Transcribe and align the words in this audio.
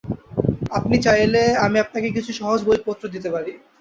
আপনি 0.71 0.95
চাইলে, 1.05 1.41
আমি 1.65 1.77
আপনাকে 1.79 2.07
কিছু 2.11 2.31
সহজ 2.33 2.59
বইপত্র 2.67 3.03
দিতে 3.15 3.29
পারি। 3.35 3.51